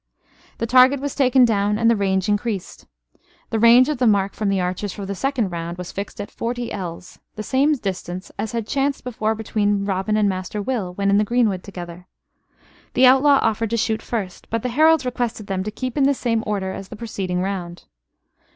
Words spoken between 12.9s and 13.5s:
The outlaw